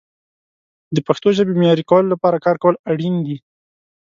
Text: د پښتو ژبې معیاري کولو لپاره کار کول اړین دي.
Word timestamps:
د 0.95 0.97
پښتو 1.07 1.27
ژبې 1.37 1.53
معیاري 1.59 1.83
کولو 1.89 2.11
لپاره 2.13 2.43
کار 2.45 2.57
کول 2.63 2.75
اړین 2.91 3.15
دي. 3.25 3.37